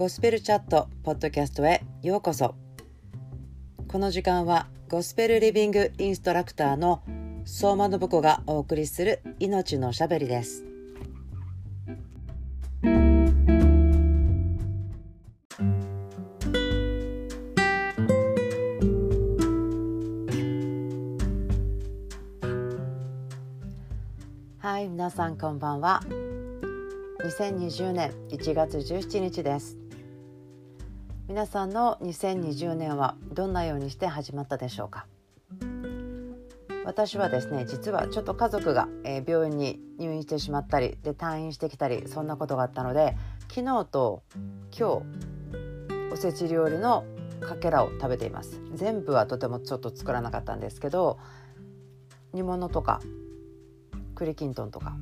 [0.00, 2.54] ゴスペルチャットポッドキャストへようこそ。
[3.86, 7.02] この時間はゴスペルリビングインストラクターの
[7.44, 10.64] 相馬信子がお送りする命のしゃべりです。
[24.60, 26.00] はい皆さんこんばんは。
[27.22, 29.76] 2020年1月17日です。
[31.28, 35.06] 皆さんの2020年はどんなようにして始まったでしょうか？
[36.86, 43.16] 私はですね実はちょっと家族が、え病院に入院してしまったりで退院してきたりそんなことがあったので
[43.50, 44.22] 昨日と
[44.76, 45.02] 今
[46.08, 47.04] 日おせち料理の
[47.42, 48.62] かけらを食べています。
[48.72, 51.18] 全部はとてもちょっと作らなかったんですけど
[52.32, 53.02] 煮物とか
[54.14, 54.96] 栗きんとんとか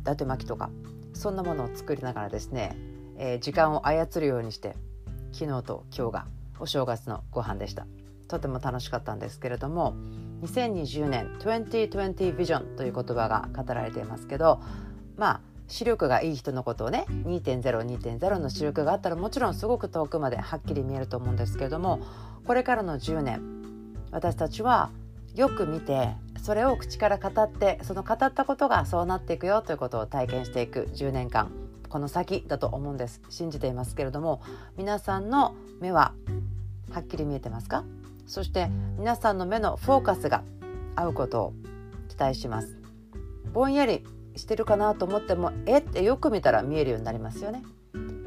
[0.00, 0.70] 伊達巻きとか
[1.14, 2.76] そんなものを作りながらですね、
[3.16, 4.76] えー、時間を操るようにして
[5.32, 6.26] 昨日と今日が
[6.58, 7.86] お正月のご飯でした。
[8.28, 9.94] とても楽しかったんですけれども
[10.42, 14.60] 2020年2020ビジョンという言葉が語られていますけど
[15.16, 22.00] まあ視力がいい人のことをね2.02.0の視力があったらもちろんすごく遠くまではっきり見えると思うんですけれども
[22.46, 24.90] これからの10年私たちは
[25.34, 26.14] よく見て
[26.44, 31.50] それを口から語ってその語ったことがそうなっていくよということを体験していく10年間
[31.88, 33.22] この先だと思うんです。
[33.30, 34.42] 信じていますけれども
[34.76, 36.12] 皆さんの目は
[36.92, 37.84] はっきり見えてますか？
[38.26, 40.42] そして皆さんの目のフォーカスが
[40.96, 41.52] 合うことを
[42.10, 42.76] 期待します。
[43.54, 44.04] ぼんやり
[44.36, 45.78] してるかなと思ってもえ？
[45.78, 47.62] ってよく見たら見えるようになりますよね。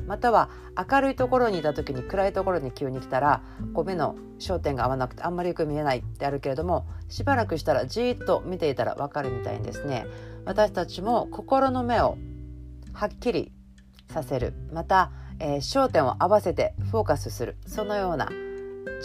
[0.07, 0.49] または
[0.89, 3.41] 明るいところにいた時に暗いところに急に来たら
[3.73, 10.05] こう目の焦点が合わなくてあんまりよく見えないってあるけれどもしばらくしたらじーっと見ていたらわかるみたいにですね。
[10.45, 12.17] 私たちも心の目を
[12.93, 13.51] はっきり
[14.09, 14.53] させる。
[14.71, 17.57] また、えー、焦点を合わせてフォーカスする。
[17.65, 18.29] そのような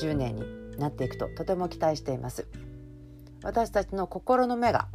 [0.01, 0.45] 10年に
[0.79, 2.47] なっていくととても期待しています。
[3.43, 4.87] 私たちの心の目が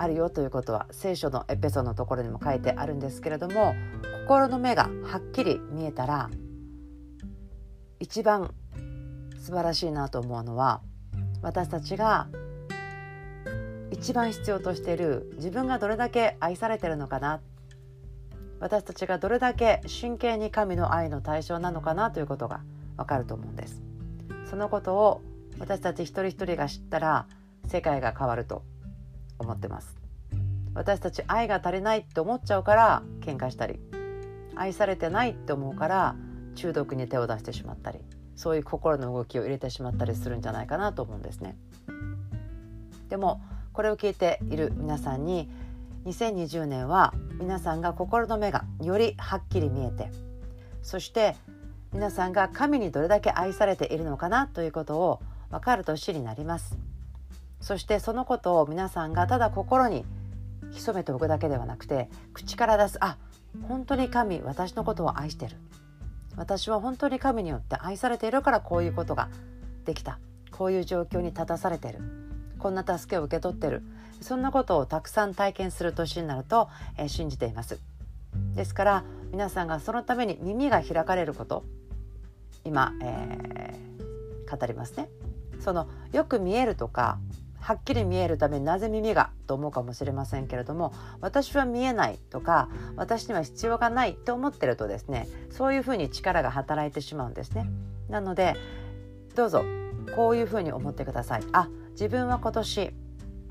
[0.00, 3.74] あるよということは聖書のエペソのところにも書いてあるんですけれども
[4.22, 6.30] 心の目がはっきり見えたら
[7.98, 8.54] 一番
[9.38, 10.80] 素晴らしいなと思うのは
[11.42, 12.28] 私たちが
[13.90, 17.42] 一番必要としている自分がどれだけ愛されてるのかな
[18.58, 22.62] 私たちがどれだけ真剣に神の愛の対象なのかなということが
[22.96, 23.82] わかると思うんです。
[24.48, 25.22] そのことを
[25.58, 27.26] 私たち一人一人が知ったら
[27.66, 28.62] 世界が変わると。
[29.40, 29.96] 思ってます。
[30.74, 33.80] 私たち愛が足りないって思っちゃうから喧嘩したり。
[34.54, 36.16] 愛されてないって思うから
[36.54, 38.00] 中毒に手を出してしまったり。
[38.40, 41.58] そういう心の動きを入れてしまったりするんじゃないかなと思うんですね。
[43.10, 43.42] でも
[43.74, 45.50] これを聞いている皆さんに
[46.06, 50.10] 2020年は皆さんが心の目がよりはっきり見えて
[50.82, 51.36] そして
[51.92, 55.20] 皆さんが神にどれだけ愛されているのかなということを
[55.50, 56.78] 分かる年になります。
[57.60, 60.04] そしてそのことを皆さんがただ心に
[60.72, 63.18] 潜めておくだけではなくて口から出すあ
[63.66, 65.56] 本当に神私のことを愛してる。
[66.36, 69.28] 私は本当に神によって愛されているからこういうことが
[69.84, 70.18] できた。
[70.52, 71.98] こういう状況に立たされてる。
[72.58, 73.82] こんな助けを受け取ってる。
[74.20, 77.80] そんなことをたくさん体験する年になると、えー、信じています。
[78.54, 81.64] ですから皆さんがそのために耳が開かれること
[82.64, 85.08] 今、えー、語りますね。
[85.58, 87.18] そのよく見えるとか
[87.60, 97.70] はっきり見えるためになぜ耳がと思うかもしれませんけれども私は見えないとか私には必要がないと思ってるとですねそういうふうに力が働いてしまうんですね。
[98.08, 98.56] なので
[99.34, 99.64] どうぞ
[100.16, 101.42] こういうふうに思ってください。
[101.52, 102.94] あ自分は今年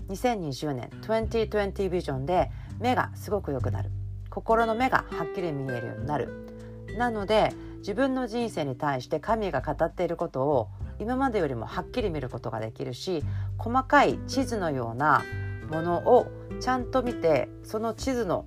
[0.09, 3.91] 2020年2020ビジョンで目がすごく良くなる
[4.29, 6.49] 心の目がはっきり見えるようになる
[6.97, 10.67] なので自分の人生に対して神が語っていることを
[10.99, 13.23] 今までよりもはっきり見ることができるし
[13.57, 15.23] 細かい地図のような
[15.69, 16.27] ものを
[16.59, 18.45] ちゃんと見てその地図の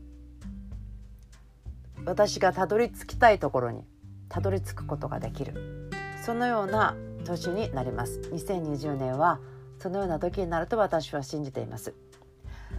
[2.04, 3.84] 私がたどり着きたいところに
[4.28, 5.90] たどり着くことができる。
[6.24, 8.20] そのような年になります。
[8.32, 9.40] 2020年は
[9.78, 11.94] そのような時になると私は信じています。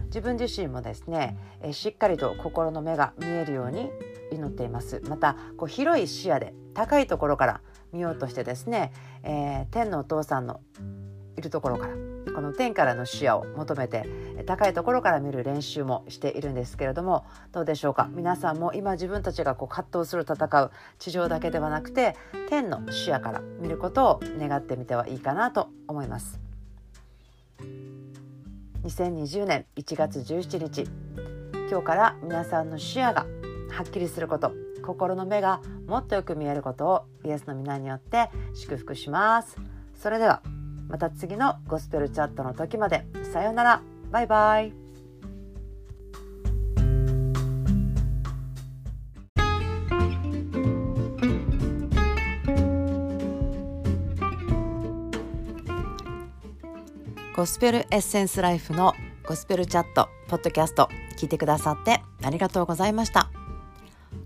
[0.06, 3.90] 自分自身もですねえしっかりと心の目が見えるように
[4.32, 5.00] 祈っています。
[5.08, 7.60] またこう広い視野で高いところから
[7.94, 8.92] 見ようとしてですね、
[9.22, 10.60] えー、天のお父さんの
[11.36, 11.94] いるところから
[12.34, 14.04] この天からの視野を求めて
[14.46, 18.08] 高いところから見る練習もしているんですけれどもどうでしょうか？
[18.12, 22.16] 皆さんも今自分たちがこう葛藤する戦う地上だけではなくて
[22.48, 26.40] 天の視野から見ることを願ってみてはいいかなと思います。
[28.82, 30.88] 2020年1月17日
[31.70, 33.26] 今日から皆さんの視野が
[33.70, 39.56] はっきりすること心の目がもっとよく見えることをイエスの皆によって祝福します。
[39.94, 40.42] それでは
[40.88, 43.06] また次のゴスペルチャットの時まで。
[43.32, 43.82] さようなら。
[44.10, 44.72] バイバイ。
[57.34, 58.94] ゴスペルエッセンスライフの
[59.26, 60.88] ゴスペルチャットポッドキャスト
[61.18, 63.43] 聞いてくださってありがとうございました。